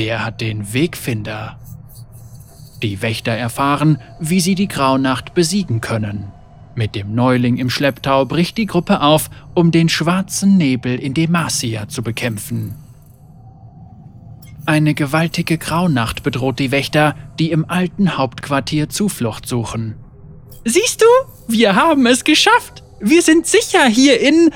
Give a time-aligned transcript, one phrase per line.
[0.00, 1.58] Wer hat den Wegfinder?
[2.84, 6.30] Die Wächter erfahren, wie sie die Graunacht besiegen können.
[6.76, 11.88] Mit dem Neuling im Schlepptau bricht die Gruppe auf, um den schwarzen Nebel in Demacia
[11.88, 12.76] zu bekämpfen.
[14.66, 19.96] Eine gewaltige Graunacht bedroht die Wächter, die im alten Hauptquartier Zuflucht suchen.
[20.64, 21.06] Siehst du,
[21.48, 22.84] wir haben es geschafft.
[23.00, 24.52] Wir sind sicher hier in...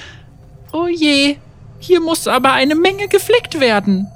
[0.73, 1.35] Oh je,
[1.81, 4.07] hier muss aber eine Menge geflickt werden.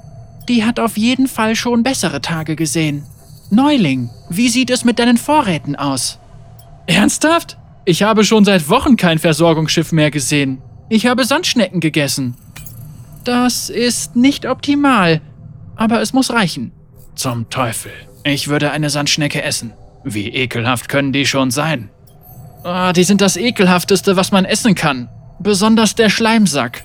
[0.47, 3.03] Die hat auf jeden Fall schon bessere Tage gesehen.
[3.49, 6.19] Neuling, wie sieht es mit deinen Vorräten aus?
[6.85, 7.57] Ernsthaft?
[7.85, 10.61] Ich habe schon seit Wochen kein Versorgungsschiff mehr gesehen.
[10.89, 12.35] Ich habe Sandschnecken gegessen.
[13.23, 15.21] Das ist nicht optimal,
[15.75, 16.71] aber es muss reichen.
[17.15, 17.91] Zum Teufel.
[18.23, 19.73] Ich würde eine Sandschnecke essen.
[20.03, 21.89] Wie ekelhaft können die schon sein?
[22.63, 25.09] Ah, die sind das ekelhafteste, was man essen kann.
[25.39, 26.83] Besonders der Schleimsack.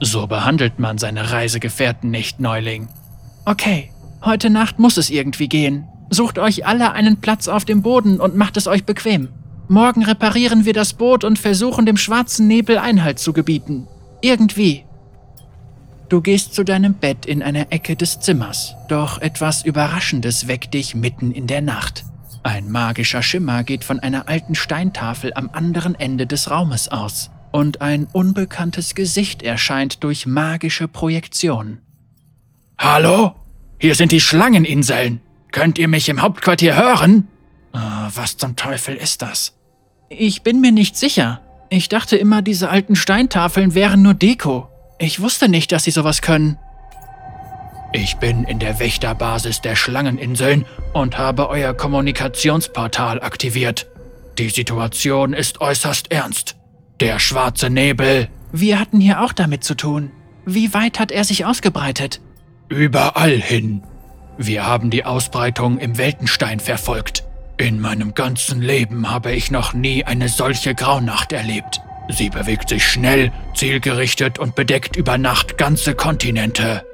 [0.00, 2.88] So behandelt man seine Reisegefährten nicht, Neuling.
[3.44, 3.90] Okay,
[4.24, 5.86] heute Nacht muss es irgendwie gehen.
[6.08, 9.28] Sucht euch alle einen Platz auf dem Boden und macht es euch bequem.
[9.68, 13.86] Morgen reparieren wir das Boot und versuchen dem schwarzen Nebel Einhalt zu gebieten.
[14.20, 14.84] Irgendwie.
[16.08, 20.96] Du gehst zu deinem Bett in einer Ecke des Zimmers, doch etwas Überraschendes weckt dich
[20.96, 22.04] mitten in der Nacht.
[22.42, 27.80] Ein magischer Schimmer geht von einer alten Steintafel am anderen Ende des Raumes aus, und
[27.80, 31.78] ein unbekanntes Gesicht erscheint durch magische Projektion.
[32.78, 33.34] Hallo?
[33.78, 35.20] Hier sind die Schlangeninseln.
[35.52, 37.28] Könnt ihr mich im Hauptquartier hören?
[37.72, 37.78] Oh,
[38.14, 39.54] was zum Teufel ist das?
[40.08, 41.40] Ich bin mir nicht sicher.
[41.70, 44.68] Ich dachte immer, diese alten Steintafeln wären nur Deko.
[44.98, 46.58] Ich wusste nicht, dass sie sowas können.
[47.92, 53.86] Ich bin in der Wächterbasis der Schlangeninseln und habe euer Kommunikationsportal aktiviert.
[54.38, 56.56] Die Situation ist äußerst ernst.
[57.00, 58.28] Der schwarze Nebel.
[58.52, 60.10] Wir hatten hier auch damit zu tun.
[60.44, 62.20] Wie weit hat er sich ausgebreitet?
[62.68, 63.82] Überall hin.
[64.36, 67.24] Wir haben die Ausbreitung im Weltenstein verfolgt.
[67.56, 71.80] In meinem ganzen Leben habe ich noch nie eine solche Graunacht erlebt.
[72.08, 76.84] Sie bewegt sich schnell, zielgerichtet und bedeckt über Nacht ganze Kontinente.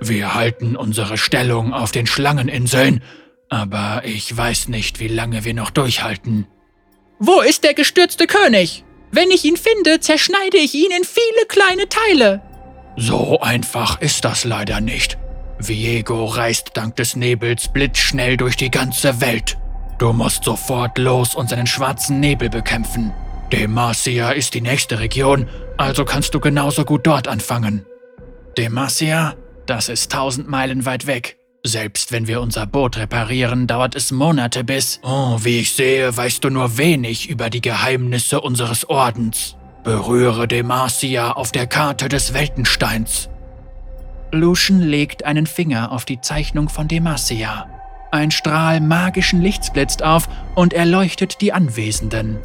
[0.00, 3.02] Wir halten unsere Stellung auf den Schlangeninseln,
[3.48, 6.46] aber ich weiß nicht, wie lange wir noch durchhalten.
[7.18, 8.84] Wo ist der gestürzte König?
[9.12, 12.42] Wenn ich ihn finde, zerschneide ich ihn in viele kleine Teile.
[12.96, 15.18] So einfach ist das leider nicht.
[15.58, 19.58] Viego reist dank des Nebels blitzschnell durch die ganze Welt.
[19.98, 23.12] Du musst sofort los und seinen schwarzen Nebel bekämpfen.
[23.52, 27.84] Demacia ist die nächste Region, also kannst du genauso gut dort anfangen.
[28.56, 29.34] Demacia?
[29.66, 31.39] Das ist tausend Meilen weit weg.
[31.62, 34.98] Selbst wenn wir unser Boot reparieren, dauert es Monate bis...
[35.02, 39.56] Oh, wie ich sehe, weißt du nur wenig über die Geheimnisse unseres Ordens.
[39.84, 43.28] Berühre Demacia auf der Karte des Weltensteins.
[44.32, 47.66] Lucian legt einen Finger auf die Zeichnung von Demacia.
[48.10, 52.38] Ein Strahl magischen Lichts blitzt auf und erleuchtet die Anwesenden.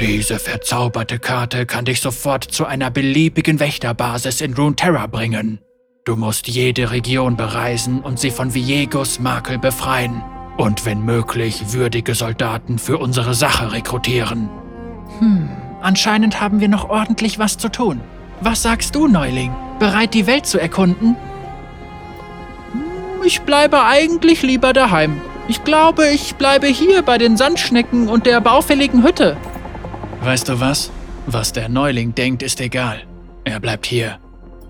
[0.00, 5.60] Diese verzauberte Karte kann dich sofort zu einer beliebigen Wächterbasis in Runeterra bringen.
[6.10, 10.24] Du musst jede Region bereisen und sie von Viegos Makel befreien.
[10.56, 14.48] Und wenn möglich, würdige Soldaten für unsere Sache rekrutieren.
[15.20, 15.48] Hm,
[15.80, 18.00] anscheinend haben wir noch ordentlich was zu tun.
[18.40, 19.54] Was sagst du, Neuling?
[19.78, 21.14] Bereit, die Welt zu erkunden?
[23.24, 25.20] Ich bleibe eigentlich lieber daheim.
[25.46, 29.36] Ich glaube, ich bleibe hier bei den Sandschnecken und der baufälligen Hütte.
[30.24, 30.90] Weißt du was?
[31.26, 33.02] Was der Neuling denkt, ist egal.
[33.44, 34.18] Er bleibt hier.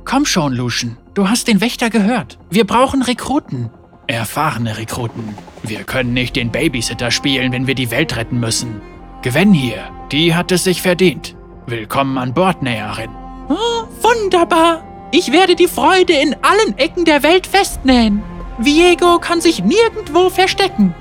[0.04, 0.98] Komm schon, Lucian.
[1.14, 2.38] Du hast den Wächter gehört.
[2.50, 3.70] Wir brauchen Rekruten.
[4.06, 5.34] Erfahrene Rekruten.
[5.62, 8.80] Wir können nicht den Babysitter spielen, wenn wir die Welt retten müssen.
[9.22, 11.36] Gwen hier, die hat es sich verdient.
[11.66, 13.10] Willkommen an Bord, Näherin.
[13.48, 14.84] Oh, wunderbar.
[15.10, 18.22] Ich werde die Freude in allen Ecken der Welt festnähen.
[18.58, 20.94] Viego kann sich nirgendwo verstecken.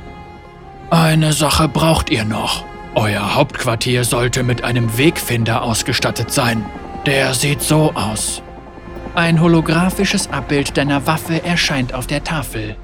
[0.89, 2.65] Eine Sache braucht ihr noch.
[2.95, 6.65] Euer Hauptquartier sollte mit einem Wegfinder ausgestattet sein.
[7.05, 8.41] Der sieht so aus.
[9.15, 12.75] Ein holographisches Abbild deiner Waffe erscheint auf der Tafel.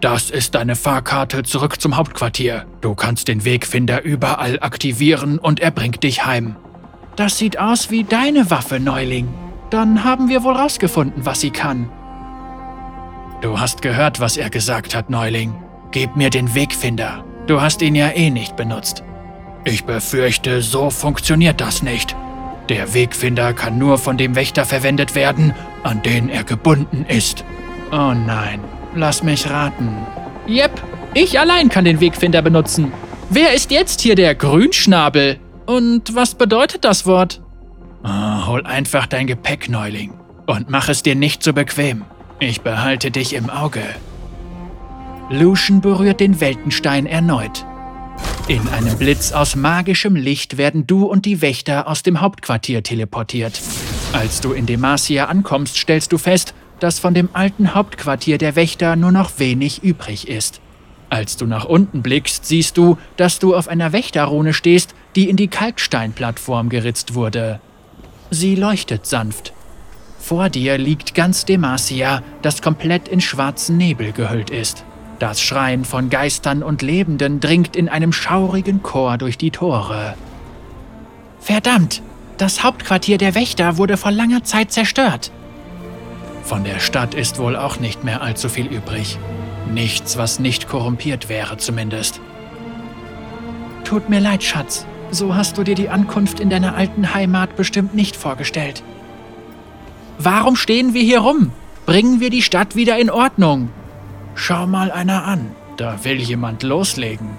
[0.00, 2.64] Das ist deine Fahrkarte zurück zum Hauptquartier.
[2.80, 6.56] Du kannst den Wegfinder überall aktivieren und er bringt dich heim.
[7.16, 9.28] Das sieht aus wie deine Waffe, Neuling.
[9.68, 11.90] Dann haben wir wohl rausgefunden, was sie kann.
[13.42, 15.54] Du hast gehört, was er gesagt hat, Neuling.
[15.90, 17.24] Gib mir den Wegfinder.
[17.46, 19.02] Du hast ihn ja eh nicht benutzt.
[19.64, 22.16] Ich befürchte, so funktioniert das nicht.
[22.70, 25.52] Der Wegfinder kann nur von dem Wächter verwendet werden,
[25.82, 27.44] an den er gebunden ist.
[27.90, 28.60] Oh nein,
[28.94, 29.96] lass mich raten.
[30.46, 30.80] Jep,
[31.12, 32.92] ich allein kann den Wegfinder benutzen.
[33.28, 35.40] Wer ist jetzt hier der Grünschnabel?
[35.66, 37.42] Und was bedeutet das Wort?
[38.04, 40.14] Oh, hol einfach dein Gepäck, Neuling,
[40.46, 42.04] und mach es dir nicht so bequem.
[42.38, 43.82] Ich behalte dich im Auge.
[45.28, 47.66] Lucian berührt den Weltenstein erneut.
[48.50, 53.60] In einem Blitz aus magischem Licht werden du und die Wächter aus dem Hauptquartier teleportiert.
[54.12, 58.96] Als du in Demacia ankommst, stellst du fest, dass von dem alten Hauptquartier der Wächter
[58.96, 60.60] nur noch wenig übrig ist.
[61.10, 65.36] Als du nach unten blickst, siehst du, dass du auf einer Wächterrune stehst, die in
[65.36, 67.60] die Kalksteinplattform geritzt wurde.
[68.32, 69.52] Sie leuchtet sanft.
[70.18, 74.84] Vor dir liegt ganz Demacia, das komplett in schwarzen Nebel gehüllt ist.
[75.20, 80.14] Das Schreien von Geistern und Lebenden dringt in einem schaurigen Chor durch die Tore.
[81.40, 82.00] Verdammt!
[82.38, 85.30] Das Hauptquartier der Wächter wurde vor langer Zeit zerstört.
[86.42, 89.18] Von der Stadt ist wohl auch nicht mehr allzu viel übrig.
[89.70, 92.18] Nichts, was nicht korrumpiert wäre zumindest.
[93.84, 94.86] Tut mir leid, Schatz.
[95.10, 98.82] So hast du dir die Ankunft in deiner alten Heimat bestimmt nicht vorgestellt.
[100.16, 101.52] Warum stehen wir hier rum?
[101.84, 103.68] Bringen wir die Stadt wieder in Ordnung.
[104.34, 105.50] Schau mal einer an.
[105.76, 107.30] Da will jemand loslegen.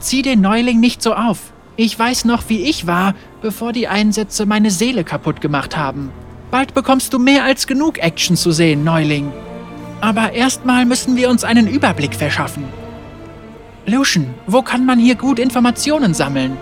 [0.00, 1.52] Zieh den Neuling nicht so auf.
[1.76, 6.10] Ich weiß noch, wie ich war, bevor die Einsätze meine Seele kaputt gemacht haben.
[6.50, 9.32] Bald bekommst du mehr als genug Action zu sehen, Neuling.
[10.00, 12.64] Aber erstmal müssen wir uns einen Überblick verschaffen.
[13.86, 16.56] Lucian, wo kann man hier gut Informationen sammeln?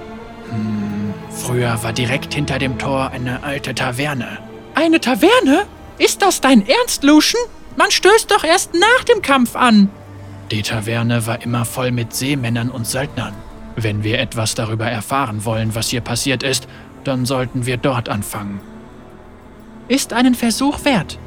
[0.51, 4.39] Hm, früher war direkt hinter dem Tor eine alte Taverne.
[4.75, 5.65] Eine Taverne?
[5.99, 7.43] Ist das dein Ernst, Lucian?
[7.77, 9.91] Man stößt doch erst nach dem Kampf an.
[10.51, 13.35] Die Taverne war immer voll mit Seemännern und Söldnern.
[13.75, 16.67] Wenn wir etwas darüber erfahren wollen, was hier passiert ist,
[17.05, 18.61] dann sollten wir dort anfangen.
[19.89, 21.19] Ist einen Versuch wert.